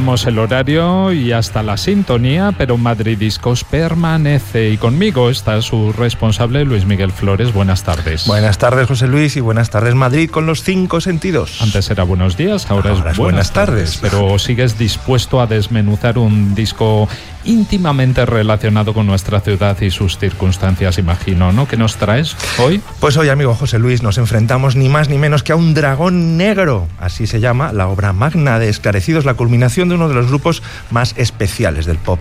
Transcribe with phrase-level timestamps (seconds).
[0.00, 4.70] Cambiamos el horario y hasta la sintonía, pero Madrid Discos permanece.
[4.70, 7.52] Y conmigo está su responsable, Luis Miguel Flores.
[7.52, 8.26] Buenas tardes.
[8.26, 11.60] Buenas tardes, José Luis, y buenas tardes, Madrid, con los cinco sentidos.
[11.60, 13.98] Antes era buenos días, ahora, es buenas, tardes.
[14.00, 17.06] Pero sigues dispuesto a desmenuzar un disco
[17.44, 21.68] íntimamente relacionado con nuestra ciudad y sus circunstancias, imagino, ¿no?
[21.68, 22.80] ¿Qué nos traes hoy?
[23.00, 26.38] Pues hoy, amigo José Luis, nos enfrentamos ni más ni menos que a un dragón
[26.38, 26.88] negro.
[26.98, 30.62] Así se llama la obra magna de Esclarecidos, la culminación de uno de los grupos
[30.90, 32.18] más especiales del pop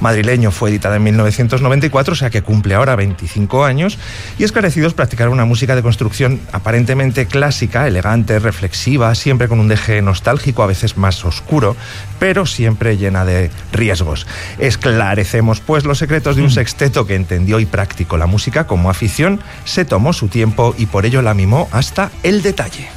[0.00, 0.50] madrileño.
[0.50, 3.98] Fue editada en 1994, o sea que cumple ahora 25 años.
[4.38, 10.02] Y Esclarecidos practicaron una música de construcción aparentemente clásica, elegante, reflexiva, siempre con un deje
[10.02, 11.76] nostálgico, a veces más oscuro,
[12.18, 14.26] pero siempre llena de riesgos.
[14.58, 16.52] Esclarecemos pues los secretos de un mm.
[16.52, 21.06] sexteto que entendió y practicó la música como afición, se tomó su tiempo y por
[21.06, 22.88] ello la mimó hasta el detalle.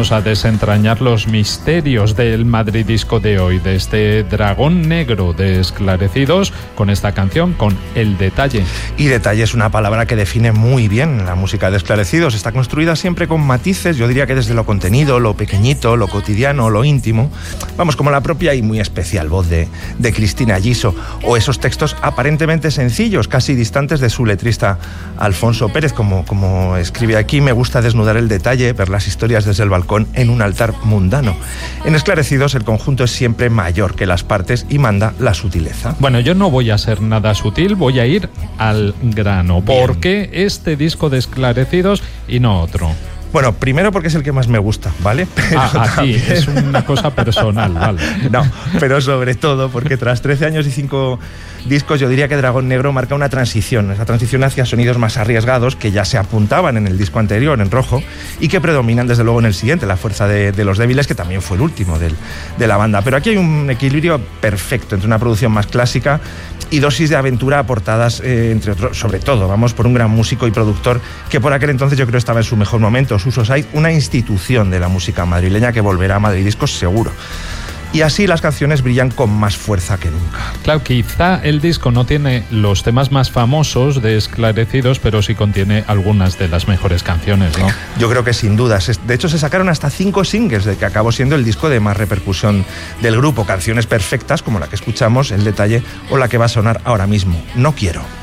[0.00, 6.54] Empezamos a desentrañar los misterios del madridisco de hoy, de este dragón negro de esclarecidos,
[6.74, 8.64] con esta canción, con El Detalle.
[8.96, 12.34] Y detalle es una palabra que define muy bien la música de esclarecidos.
[12.34, 16.70] Está construida siempre con matices, yo diría que desde lo contenido, lo pequeñito, lo cotidiano,
[16.70, 17.30] lo íntimo.
[17.76, 19.68] Vamos, como la propia y muy especial voz de,
[19.98, 20.94] de Cristina Giso,
[21.24, 24.78] o esos textos aparentemente sencillos, casi distantes de su letrista
[25.18, 29.62] Alfonso Pérez, como, como escribe aquí, me gusta desnudar el detalle, ver las historias desde
[29.62, 31.36] el balcón en un altar mundano.
[31.84, 35.96] En Esclarecidos el conjunto es siempre mayor que las partes y manda la sutileza.
[35.98, 39.62] Bueno, yo no voy a ser nada sutil, voy a ir al grano.
[39.62, 42.90] ¿Por qué este disco de Esclarecidos y no otro?
[43.32, 45.26] Bueno, primero porque es el que más me gusta, ¿vale?
[45.34, 48.00] Pero ah, es una cosa personal, ¿vale?
[48.30, 48.44] No,
[48.78, 51.18] pero sobre todo porque tras 13 años y 5
[51.66, 55.76] discos, yo diría que Dragón Negro marca una transición, esa transición hacia sonidos más arriesgados
[55.76, 58.02] que ya se apuntaban en el disco anterior, en rojo,
[58.40, 61.42] y que predominan desde luego en el siguiente, La Fuerza de, los Débiles, que también
[61.42, 63.02] fue el último de la banda.
[63.02, 66.20] Pero aquí hay un equilibrio perfecto entre una producción más clásica
[66.70, 70.46] y dosis de aventura aportadas, eh, entre otros, sobre todo, vamos, por un gran músico
[70.46, 73.66] y productor que por aquel entonces yo creo estaba en su mejor momento, Suso Saiz,
[73.72, 77.12] una institución de la música madrileña que volverá a Madrid Discos seguro
[77.92, 80.52] y así las canciones brillan con más fuerza que nunca.
[80.62, 85.84] Claro, quizá el disco no tiene los temas más famosos de Esclarecidos, pero sí contiene
[85.86, 87.66] algunas de las mejores canciones, ¿no?
[87.98, 89.00] Yo creo que sin dudas.
[89.06, 91.96] De hecho, se sacaron hasta cinco singles de que acabó siendo el disco de más
[91.96, 92.64] repercusión
[93.02, 93.44] del grupo.
[93.44, 97.06] Canciones perfectas como la que escuchamos, El Detalle, o la que va a sonar ahora
[97.06, 98.19] mismo, No Quiero.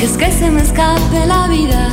[0.00, 1.88] Dejes que se me escape la vida.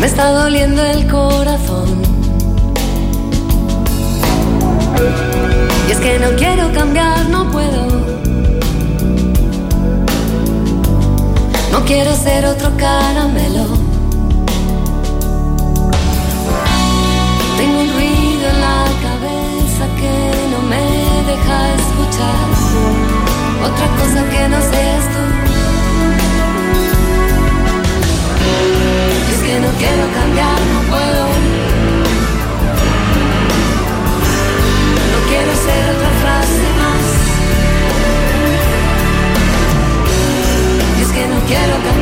[0.00, 2.00] Me está doliendo el corazón.
[5.86, 7.86] Y es que no quiero cambiar, no puedo.
[11.72, 13.66] No quiero ser otro caramelo.
[17.58, 20.14] Tengo un ruido en la cabeza que
[20.52, 20.84] no me
[21.30, 22.57] deja escuchar
[23.64, 25.22] otra cosa que no seas tú.
[29.32, 31.24] es que no quiero cambiar, no puedo.
[35.12, 37.06] No quiero ser otra frase más.
[41.02, 41.97] es que no quiero cambiar,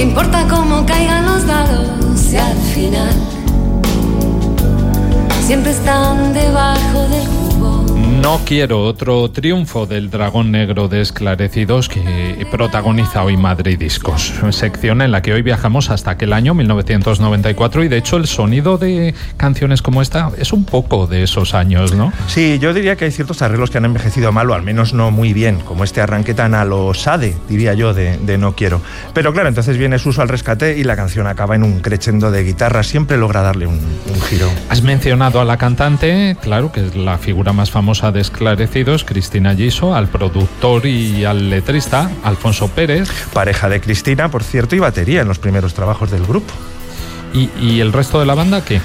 [0.00, 3.12] ¿Qué importa cómo caigan los dados si al final
[5.46, 7.39] siempre están debajo del?
[8.20, 15.00] No quiero otro triunfo del dragón negro de esclarecidos que protagoniza hoy Madrid Discos, sección
[15.00, 19.14] en la que hoy viajamos hasta aquel año 1994 y de hecho el sonido de
[19.38, 22.12] canciones como esta es un poco de esos años, ¿no?
[22.26, 25.10] Sí, yo diría que hay ciertos arreglos que han envejecido mal o al menos no
[25.10, 28.82] muy bien, como este arranque tan a lo sade, diría yo, de, No quiero.
[29.14, 32.44] Pero claro, entonces viene Suso al rescate y la canción acaba en un crescendo de
[32.44, 34.50] guitarra, siempre logra darle un, un giro.
[34.68, 39.54] Has mencionado a la cantante, claro, que es la figura más famosa de Esclarecidos, Cristina
[39.54, 43.10] Giso, al productor y al letrista, Alfonso Pérez.
[43.32, 46.52] Pareja de Cristina, por cierto, y batería en los primeros trabajos del grupo.
[47.32, 48.80] ¿Y, el resto de la banda qué?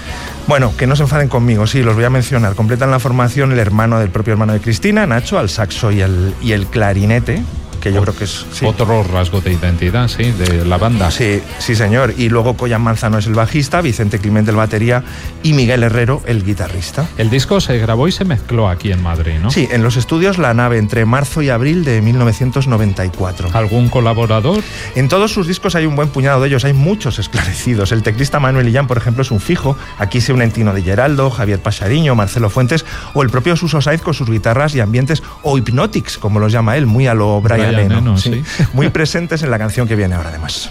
[0.47, 2.53] Bueno, que no se enfaden conmigo, sí, los voy a mencionar.
[2.53, 6.35] Completan la formación el hermano del propio hermano de Cristina, Nacho, al saxo y el,
[6.41, 7.43] y el clarinete,
[7.85, 8.45] que yo creo que es...
[8.63, 11.11] Otro rasgo de identidad, sí, de la banda.
[11.11, 12.15] Sí, sí, señor.
[12.17, 15.03] Y luego Coyan Manzano es el bajista, Vicente Clemente el batería
[15.43, 17.07] y Miguel Herrero el guitarrista.
[17.19, 19.51] El disco se grabó y se mezcló aquí en Madrid, ¿no?
[19.51, 23.49] Sí, en los estudios La Nave entre marzo y abril de 1994.
[23.53, 24.63] ¿Algún colaborador?
[24.95, 27.91] En todos sus discos hay un buen puñado de ellos, hay muchos esclarecidos.
[27.91, 29.77] El teclista Manuel Illán, por ejemplo, es un fijo.
[29.99, 32.83] Aquí se unen Tino de Geraldo, Javier Pasariño, Marcelo Fuentes
[33.13, 36.77] o el propio Suso Saiz con sus guitarras y ambientes o hypnotics, como los llama
[36.77, 37.74] él, muy a lo Brian,
[38.73, 40.69] muy presentes en la canción que viene ahora además.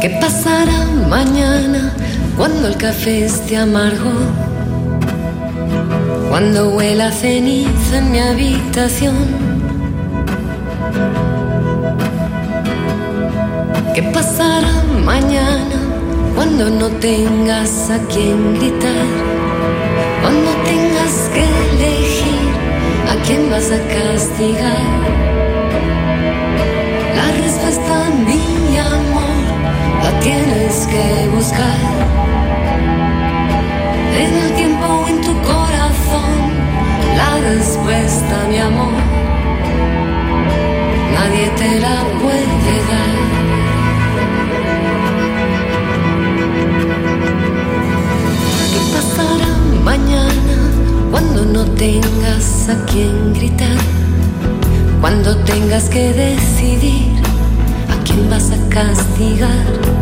[0.00, 1.92] ¿Qué pasará mañana
[2.36, 4.12] cuando el café esté amargo?
[6.30, 9.14] Cuando huela ceniza en mi habitación.
[13.94, 14.72] ¿Qué pasará
[15.04, 15.76] mañana
[16.34, 19.29] cuando no tengas a quien gritar?
[20.22, 22.50] Cuando tengas que elegir
[23.10, 24.86] a quién vas a castigar.
[27.18, 27.94] La respuesta,
[28.26, 29.40] mi amor,
[30.04, 31.80] la tienes que buscar.
[34.22, 36.36] En el tiempo en tu corazón,
[37.16, 38.92] la respuesta, mi amor,
[41.14, 43.19] nadie te la puede dar.
[51.60, 53.76] No tengas a quien gritar,
[55.00, 57.12] cuando tengas que decidir
[57.90, 60.00] a quién vas a castigar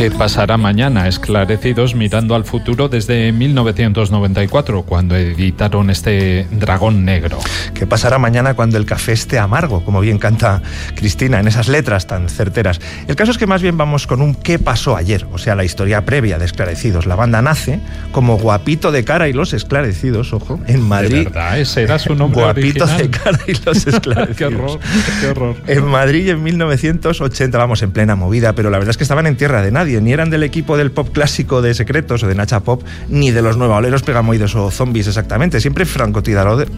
[0.00, 1.08] ¿Qué pasará mañana?
[1.08, 7.38] Esclarecidos mirando al futuro desde 1994, cuando editaron este Dragón Negro.
[7.80, 10.60] ¿Qué pasará mañana cuando el café esté amargo, como bien canta
[10.96, 12.78] Cristina en esas letras tan certeras?
[13.08, 15.26] El caso es que más bien vamos con un ¿qué pasó ayer?
[15.32, 17.06] O sea, la historia previa de Esclarecidos.
[17.06, 17.80] La banda nace
[18.12, 21.20] como Guapito de Cara y los Esclarecidos, ojo, en Madrid.
[21.20, 21.58] ¿De verdad?
[21.58, 24.36] ¿Ese era su nombre Guapito de Cara y los Esclarecidos.
[24.36, 24.78] qué horror,
[25.22, 25.56] qué horror.
[25.66, 29.36] En Madrid en 1980, vamos, en plena movida, pero la verdad es que estaban en
[29.36, 32.60] tierra de nadie ni eran del equipo del pop clásico de Secretos o de Nacha
[32.60, 36.68] Pop, ni de los nuevoleros pegamoides o zombies exactamente, siempre francotiradores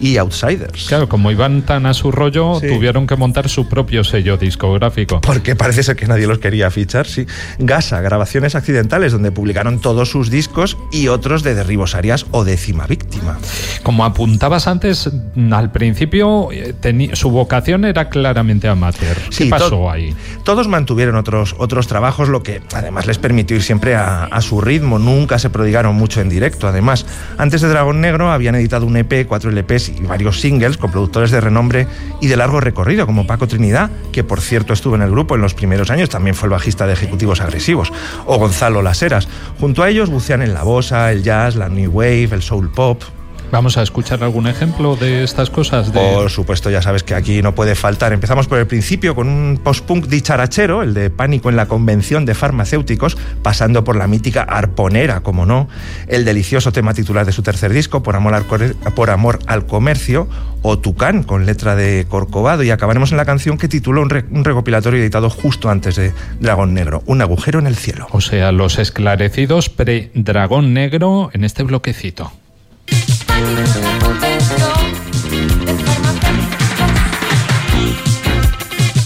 [0.00, 0.86] y outsiders.
[0.86, 5.20] Claro, como iban tan a su rollo, tuvieron que montar su propio sello discográfico.
[5.20, 7.26] Porque parece ser que nadie los quería fichar, sí.
[7.58, 12.86] Gasa, grabaciones accidentales, donde publicaron todos sus discos y otros de derribos arias o décima
[12.86, 13.38] víctima.
[13.82, 15.10] Como apuntabas antes,
[15.52, 16.74] al principio eh,
[17.12, 19.16] su vocación era claramente amateur.
[19.36, 20.14] ¿Qué pasó ahí?
[20.44, 24.98] Todos mantuvieron otros otros, trabajos, lo que además les permitió ir siempre a, su ritmo.
[24.98, 26.68] Nunca se prodigaron mucho en directo.
[26.68, 27.06] Además,
[27.38, 31.32] antes de Dragón Negro habían editado un EP, cuatro LPs y varios singles con productores
[31.32, 31.88] de renombre
[32.20, 35.40] y de largo recorrido, como Paco Trinidad, que por cierto estuvo en el grupo en
[35.40, 37.92] los primeros años, también fue el bajista de Ejecutivos Agresivos,
[38.26, 39.26] o Gonzalo Laseras.
[39.58, 43.02] Junto a ellos bucean en la bossa, el jazz, la new wave, el soul pop.
[43.50, 45.90] Vamos a escuchar algún ejemplo de estas cosas.
[45.90, 48.12] Por supuesto, ya sabes que aquí no puede faltar.
[48.12, 52.34] Empezamos por el principio con un post-punk dicharachero, el de Pánico en la Convención de
[52.34, 55.68] Farmacéuticos, pasando por la mítica Arponera, como no,
[56.08, 60.28] el delicioso tema titular de su tercer disco, Por amor al, por amor al comercio,
[60.62, 64.44] o Tucán, con letra de Corcovado, y acabaremos en la canción que tituló un, un
[64.44, 68.08] recopilatorio editado justo antes de Dragón Negro, Un agujero en el cielo.
[68.10, 72.32] O sea, los esclarecidos pre-Dragón Negro en este bloquecito.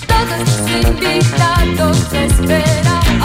[0.06, 3.17] Todos invitados esperan.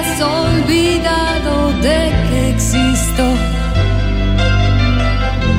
[0.00, 3.24] Has olvidado de que existo.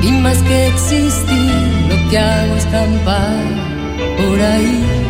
[0.02, 1.52] Y más que existir,
[1.88, 2.66] lo que hago es
[4.18, 5.01] por ahí.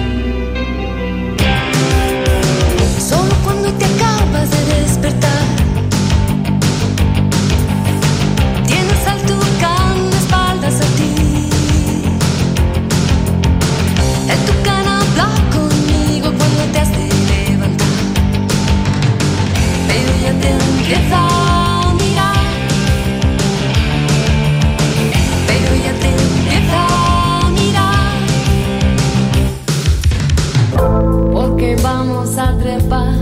[31.81, 33.15] Vamos a trepar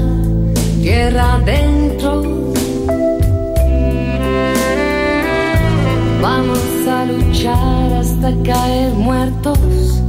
[0.80, 2.22] tierra adentro.
[6.20, 10.02] Vamos a luchar hasta caer muertos.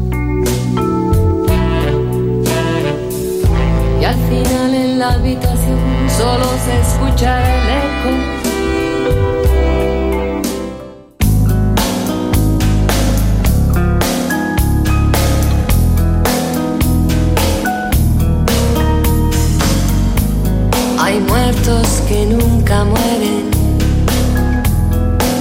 [4.00, 5.80] Y al final en la habitación
[6.18, 8.41] solo se escucha el eco.
[22.12, 23.50] Que nunca mueren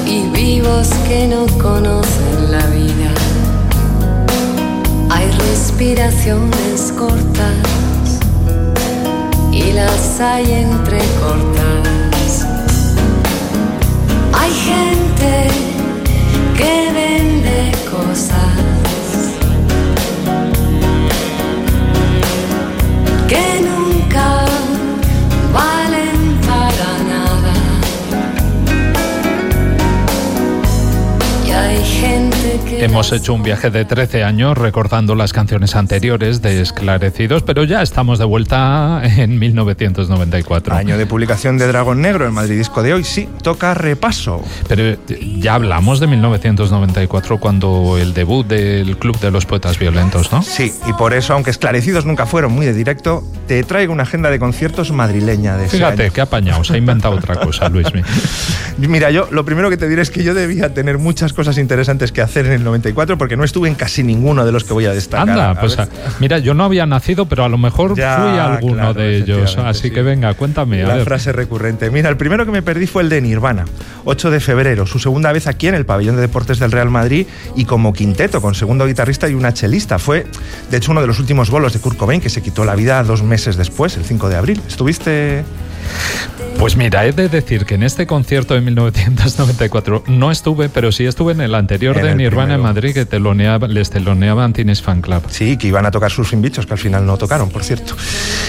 [0.07, 3.13] y vivos que no conocen la vida.
[5.11, 8.21] Hay respiraciones cortas
[9.51, 12.47] y las hay entrecortadas.
[14.33, 15.49] Hay gente
[16.57, 18.70] que vende cosas
[32.81, 37.83] Hemos hecho un viaje de 13 años recordando las canciones anteriores de Esclarecidos, pero ya
[37.83, 40.75] estamos de vuelta en 1994.
[40.75, 44.43] Año de publicación de Dragón Negro, el Madrid Disco de hoy, sí, toca repaso.
[44.67, 44.99] Pero eh,
[45.39, 50.43] ya hablamos de 1994 cuando el debut del Club de los Poetas Violentos, ¿no?
[50.43, 54.31] Sí, y por eso, aunque esclarecidos nunca fueron muy de directo, te traigo una agenda
[54.31, 56.13] de conciertos madrileña de ese Fíjate, año.
[56.15, 58.01] qué apañado, se ha inventado otra cosa, Luismi.
[58.79, 62.11] Mira, yo lo primero que te diré es que yo debía tener muchas cosas interesantes
[62.11, 64.87] que hacer en el 94 porque no estuve en casi ninguno de los que voy
[64.87, 65.29] a destacar.
[65.29, 68.17] Anda, A pues ver- a- mira, yo no había nacido, pero a lo mejor Ya,
[68.17, 69.57] fui a alguno claro, de ellos.
[69.59, 69.91] Así sí.
[69.91, 70.83] que venga, cuéntame.
[70.83, 71.05] A La ver.
[71.05, 71.91] frase recurrente.
[71.91, 73.65] Mira, el primero que me perdí fue el de Nirvana,
[74.05, 77.27] 8 de febrero, su segunda vez aquí en el pabellón de deportes del Real Madrid
[77.57, 79.99] y como quinteto, con segundo guitarrista y una chelista.
[79.99, 80.27] Fue,
[80.71, 83.03] de hecho, uno de los últimos bolos de Kurt Cobain, que se quitó la vida
[83.03, 84.61] dos meses después, el 5 de abril.
[84.69, 85.45] ¿Estuviste...?
[86.59, 91.07] Pues mira, he de decir que en este concierto de 1994 no estuve, pero sí
[91.07, 92.61] estuve en el anterior En de el Nirvana en.
[92.61, 95.23] Madrid que teloneaba, les teloneaban Teenage Fan Club.
[95.31, 97.97] Sí, que iban a tocar sus Fin Bichos, que al final no tocaron, por cierto.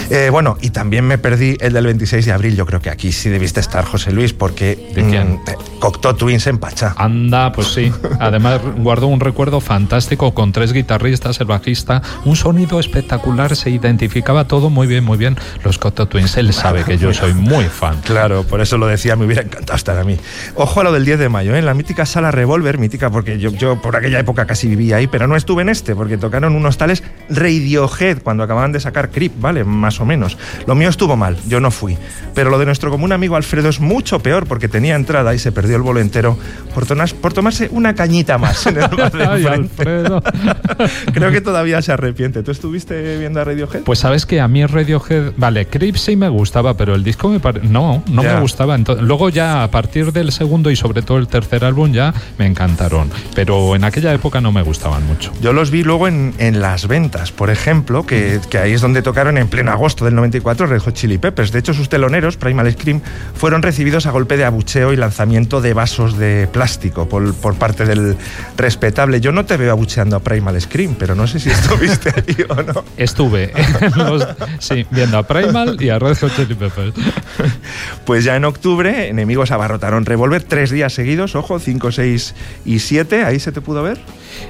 [0.10, 2.56] Eh, bueno, y también me perdí el del 26 de abril.
[2.58, 4.92] Yo creo que aquí sí debiste estar, José Luis, porque...
[4.94, 5.36] ¿De quién?
[5.36, 6.94] mm, eh, Cocteau Twins en Pachá.
[6.98, 7.92] Anda, pues sí.
[8.20, 14.48] Además, guardo un recuerdo fantástico con tres guitarristas, el bajista, un sonido espectacular, se identificaba
[14.48, 15.38] todo muy bien, muy bien.
[15.64, 18.02] Los Cocteau Twins, él sabe que yo soy muy fan.
[18.04, 20.18] Claro, por eso lo decía, me hubiera encantado estar a mí.
[20.56, 21.60] Ojo a lo del 10 de mayo, ¿eh?
[21.60, 25.08] en la mítica sala Revolver, mítica porque yo, yo por aquella época casi vivía ahí,
[25.08, 29.34] pero no estuve en este, porque tocaron unos tales Radiohead cuando acababan de sacar Creep,
[29.40, 29.64] ¿vale?
[29.64, 30.38] Más o menos.
[30.68, 31.98] Lo mío estuvo mal, yo no fui.
[32.34, 35.52] Pero lo de nuestro común amigo Alfredo es mucho peor, porque tenía entrada y se
[35.52, 36.38] perdió el bolo entero
[36.74, 39.82] por, tonas- por tomarse una cañita más en el bar de Ay, enfrente.
[39.82, 40.24] Alfredo.
[41.14, 42.44] Creo que todavía se arrepiente.
[42.44, 43.82] ¿Tú estuviste viendo a Radiohead?
[43.84, 47.40] Pues sabes que a mí Radiohead, vale, Creep sí me gustaba, pero el disco me
[47.40, 48.36] pare- no, no Ya.
[48.36, 48.78] me gustaba.
[48.78, 53.10] Luego ya a partir del segundo y sobre todo el tercer álbum ya me encantaron,
[53.36, 55.32] pero en aquella época no me gustaban mucho.
[55.42, 59.02] Yo los vi luego en, en las ventas, por ejemplo, que, que ahí es donde
[59.02, 61.52] tocaron en pleno agosto del 94 Red Hot Chili Peppers.
[61.52, 63.02] De hecho, sus teloneros, Primal Scream,
[63.34, 67.86] fueron recibidos a golpe de abucheo y lanzamiento de vasos de plástico por, por parte
[67.86, 68.16] del
[68.58, 69.22] respetable.
[69.22, 72.56] Yo no te veo abucheando a Primal Scream, pero no sé si estuviste ahí o
[72.62, 72.84] no.
[72.98, 73.52] Estuve
[73.96, 74.28] los-
[74.60, 76.94] sí, viendo a Primal y a Red Hot Chili Peppers.
[78.06, 83.24] Pues ya en octubre, enemigos abarrotaron Revolver tres días seguidos, ojo, 5, 6 y 7.
[83.24, 84.00] Ahí se te pudo ver.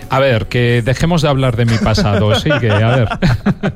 [0.09, 3.09] A ver, que dejemos de hablar de mi pasado, sigue, a ver.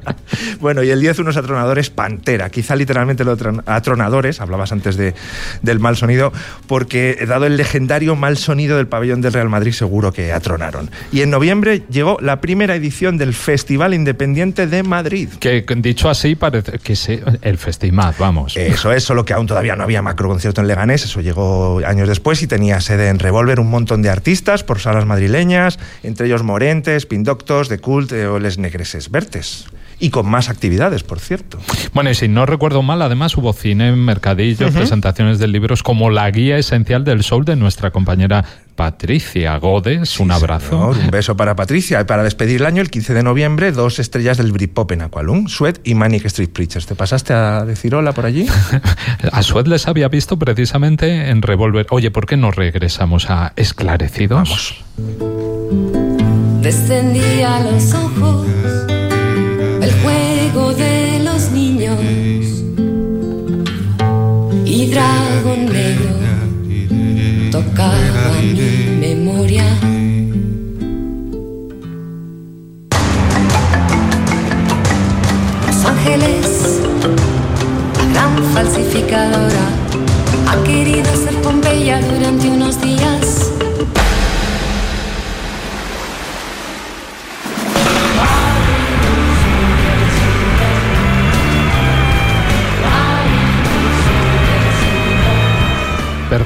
[0.60, 5.14] Bueno, y el 10 unos atronadores Pantera, quizá literalmente los atron- atronadores, hablabas antes de,
[5.62, 6.32] del mal sonido,
[6.68, 10.90] porque dado el legendario mal sonido del pabellón del Real Madrid, seguro que atronaron.
[11.12, 15.30] Y en noviembre llegó la primera edición del Festival Independiente de Madrid.
[15.40, 18.56] Que dicho así parece que sí, el festival, vamos.
[18.58, 22.08] Eso es, solo que aún todavía no había macro concierto en Leganés, eso llegó años
[22.08, 26.44] después y tenía sede en Revolver un montón de artistas por salas madrileñas, entre ellos
[26.44, 29.66] Morentes, Spindoctos, The Cult eh, o Les Negreses Vertes
[30.00, 31.60] y con más actividades, por cierto.
[31.94, 36.30] Bueno, y si no recuerdo mal, además hubo cine, mercadillo, presentaciones de libros como la
[36.32, 40.20] guía esencial del soul de nuestra compañera Patricia Godes.
[40.20, 40.90] un abrazo.
[40.90, 42.02] un beso para Patricia.
[42.02, 45.48] Y para despedir el año, el 15 de noviembre, dos estrellas del Britpop en Aqualung,
[45.48, 46.86] Sweat y Manic Street Preachers.
[46.86, 48.48] ¿Te pasaste a decir hola por allí?
[49.32, 51.88] a Sweat les había visto precisamente en Revolver.
[51.90, 54.36] Oye, ¿por qué no regresamos a Esclarecidos?
[54.36, 54.84] Vamos.
[56.62, 58.95] Descendía los ojos
[64.86, 66.16] y Dragón Negro
[67.52, 69.64] tocaba mi memoria.
[75.66, 76.82] Los ángeles,
[77.98, 79.66] la gran falsificadora,
[80.50, 83.35] ha querido ser Pompeya durante unos días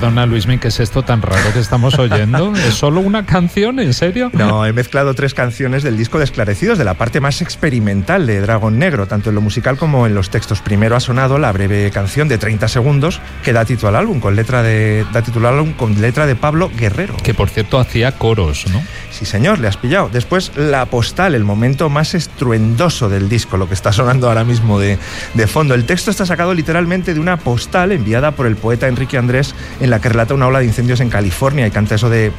[0.09, 2.51] Perdona, Luismi, ¿qué es esto tan raro que estamos oyendo?
[2.67, 3.79] ¿Es solo una canción?
[3.79, 4.31] ¿En serio?
[4.33, 8.41] No, he mezclado tres canciones del disco de Esclarecidos, de la parte más experimental de
[8.41, 10.61] Dragón Negro, tanto en lo musical como en los textos.
[10.61, 14.35] Primero ha sonado la breve canción de 30 segundos que da título al álbum, con
[14.35, 17.15] letra de, da título al álbum con letra de Pablo Guerrero.
[17.17, 18.81] Que por cierto hacía coros, ¿no?
[19.19, 20.07] Sí, señor, le has pillado.
[20.07, 24.79] Después la postal, el momento más estruendoso del disco, lo que está sonando ahora mismo
[24.79, 24.97] de,
[25.33, 25.73] de fondo.
[25.75, 29.89] El texto está sacado literalmente de una postal enviada por el poeta Enrique Andrés en
[29.89, 32.31] la que relata una ola de incendios en California y canta eso de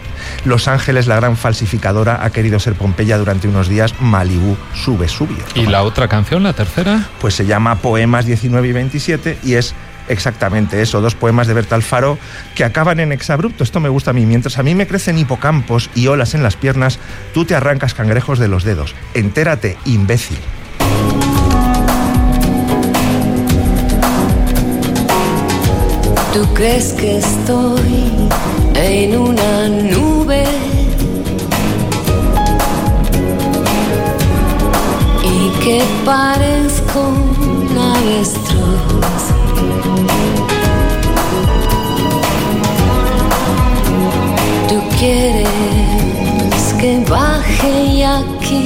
[0.46, 5.37] Los Ángeles, la gran falsificadora, ha querido ser Pompeya durante unos días, Malibú sube, sube.
[5.54, 7.11] ¿Y la otra canción, la tercera?
[7.20, 9.74] Pues se llama Poemas 19 y 27 y es
[10.08, 12.18] exactamente eso, dos poemas de Berta Alfaro
[12.54, 13.64] que acaban en exabrupto.
[13.64, 14.26] Esto me gusta a mí.
[14.26, 16.98] Mientras a mí me crecen hipocampos y olas en las piernas,
[17.34, 18.94] tú te arrancas cangrejos de los dedos.
[19.14, 20.38] Entérate, imbécil.
[26.32, 28.28] Tú crees que estoy
[28.76, 30.44] en una nube
[35.24, 39.19] y que parezco un avestruz.
[45.00, 45.46] Quieres
[46.78, 48.64] que baje aquí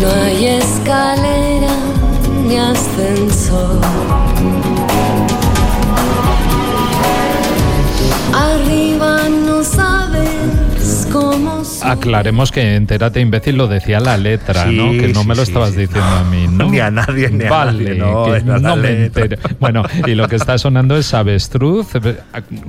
[0.00, 1.76] no hay escalera
[2.44, 4.25] ni ascensor.
[11.92, 14.90] Aclaremos que entérate imbécil lo decía la letra, ¿no?
[14.92, 16.70] Que no me lo estabas diciendo a mí, ¿no?
[16.70, 18.42] Ni a nadie, ni a vale, nadie.
[18.44, 19.38] No, no me entero.
[19.60, 21.88] Bueno, y lo que está sonando es Avestruz,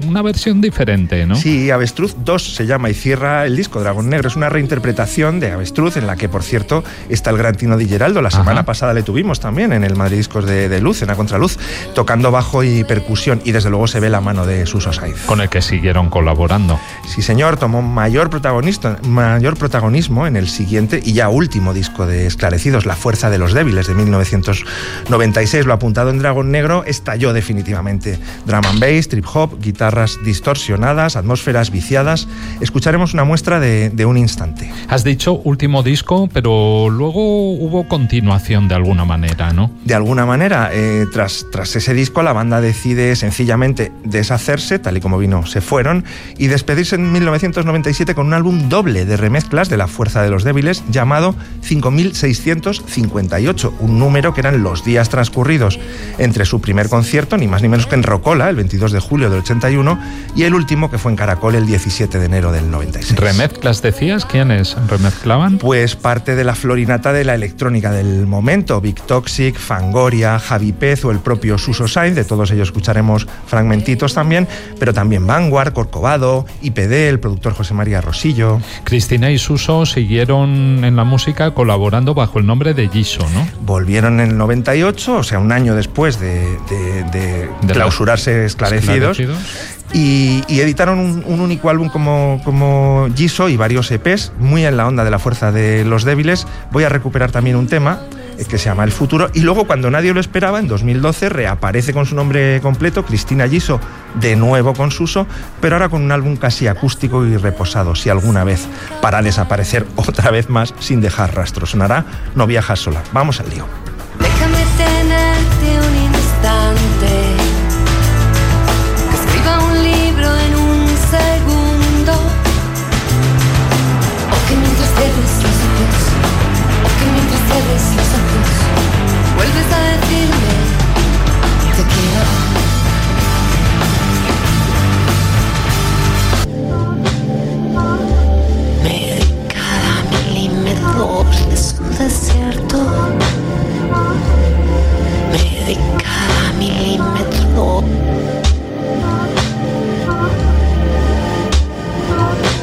[0.06, 1.36] una versión diferente, ¿no?
[1.36, 4.28] Sí, Avestruz 2 se llama y cierra el disco Dragón Negro.
[4.28, 7.88] Es una reinterpretación de Avestruz en la que, por cierto, está el gran Tino Di
[7.88, 8.22] Geraldo.
[8.22, 11.58] La semana pasada le tuvimos también en el Madrid Discos de, Luz, en la Contraluz,
[11.94, 13.42] tocando bajo y percusión.
[13.44, 15.26] Y desde luego se ve la mano de Suso Saiz.
[15.26, 16.80] Con el que siguieron colaborando.
[17.08, 22.28] Sí, señor, tomó mayor protagonista, mayor protagonismo en el siguiente y ya último disco de
[22.28, 25.66] Esclarecidos, La Fuerza de los Débiles, de 1996.
[25.66, 28.20] Lo apuntado en Dragón Negro estalló definitivamente.
[28.46, 32.28] Drum and bass, trip hop, guitarras distorsionadas, atmósferas viciadas.
[32.62, 34.72] Escucharemos una muestra de, de un instante.
[34.88, 39.72] Has dicho último disco, pero luego hubo continuación de alguna manera, ¿no?
[39.86, 45.02] De alguna manera, eh, tras, tras ese disco, la banda decide sencillamente deshacerse, tal y
[45.02, 46.06] como vino, se fueron,
[46.38, 50.44] y despedirse en 1997 con un álbum doble de remezclas de La Fuerza de los
[50.44, 55.80] Débiles llamado 5658, un número que eran los días transcurridos
[56.18, 59.30] entre su primer concierto, ni más ni menos que en Rocola, el 22 de julio
[59.30, 60.00] del 81,
[60.36, 63.20] y el último que fue en Caracol el 17 de enero del 96.
[63.20, 64.26] ¿Remezclas decías?
[64.26, 65.58] ¿Quiénes remezclaban?
[65.58, 71.06] Pues parte de la florinata de la electrónica del momento, Big Toxic, Fangoria, Javi Pez
[71.06, 74.48] o el propio Suso Sainz, de todos ellos escucharemos fragmentitos también,
[74.80, 78.60] pero también Vanguard, Corcovado, IPD, el productor José María Rosillo.
[78.84, 83.48] Cristina y Suso siguieron en la música colaborando bajo el nombre de Giso, ¿no?
[83.62, 89.20] Volvieron en el 98, o sea, un año después de, de, de, de clausurarse esclarecidos.
[89.20, 89.78] esclarecidos.
[89.94, 94.76] Y, y, editaron un, un, único álbum como, como Giso y varios EPs, muy en
[94.76, 96.46] la onda de la fuerza de los débiles.
[96.72, 98.02] Voy a recuperar también un tema
[98.46, 99.30] que se llama El Futuro.
[99.34, 103.80] Y luego, cuando nadie lo esperaba, en 2012 reaparece con su nombre completo, Cristina Giso,
[104.16, 105.26] de nuevo con Suso,
[105.62, 108.68] pero ahora con un álbum casi acústico y reposado, si alguna vez,
[109.02, 111.66] para desaparecer otra vez más sin dejar rastro.
[111.66, 113.04] Sonará No viajas sola.
[113.14, 113.87] Vamos al lío.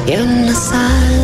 [0.07, 1.14] In the sun.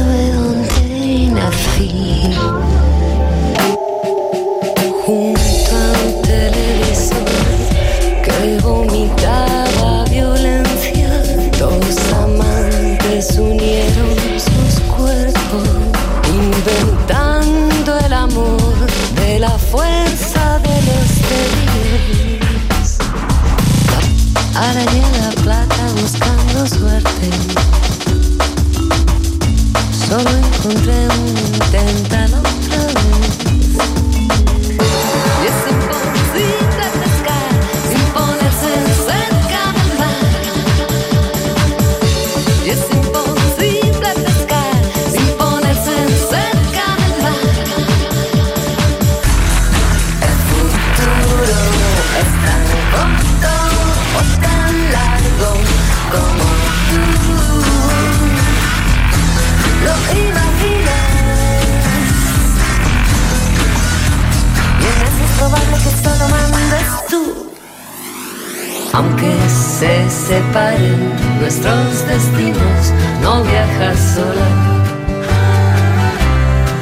[70.31, 70.97] Separen
[71.41, 74.47] nuestros destinos, no viajas sola.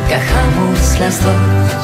[0.08, 1.84] Viajamos las dos.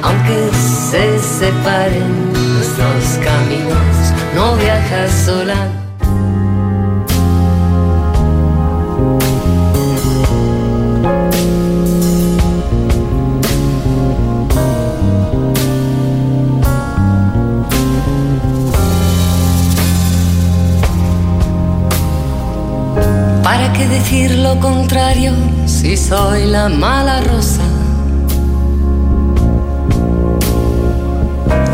[0.00, 3.94] Aunque se separen nuestros caminos,
[4.34, 5.91] no viajas sola.
[24.02, 25.32] Decir lo contrario
[25.66, 27.62] si soy la mala rosa?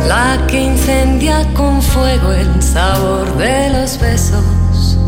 [0.06, 4.98] La que incendia con fuego el sabor de los besos.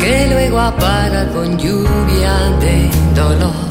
[0.00, 3.67] Que luego apaga con lluvia de dolor.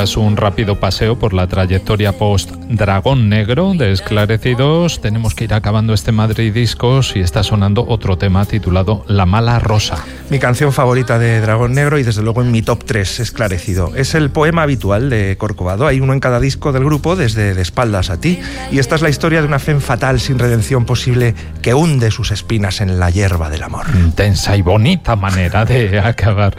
[0.00, 5.52] Tras un rápido paseo por la trayectoria post Dragón Negro de Esclarecidos, tenemos que ir
[5.52, 10.02] acabando este Madrid Discos y está sonando otro tema titulado La Mala Rosa.
[10.30, 13.94] Mi canción favorita de Dragón Negro y desde luego en mi top 3 esclarecido.
[13.94, 15.86] Es el poema habitual de Corcovado.
[15.86, 18.38] Hay uno en cada disco del grupo desde De espaldas a ti.
[18.72, 22.30] Y esta es la historia de una fe fatal sin redención posible que hunde sus
[22.30, 23.84] espinas en la hierba del amor.
[23.94, 26.56] Intensa y bonita manera de acabar.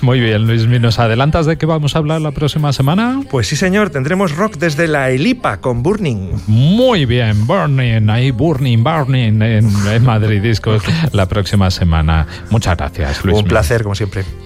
[0.00, 3.20] Muy bien, Luis ¿nos adelantas de qué vamos a hablar la próxima semana?
[3.28, 6.32] Pues sí, señor, tendremos rock desde la Elipa con Burning.
[6.46, 12.26] Muy bien, Burning, ahí Burning, Burning en, en Madrid Discos la próxima semana.
[12.48, 13.36] Muchas gracias, Luis.
[13.36, 14.24] Un placer, como siempre.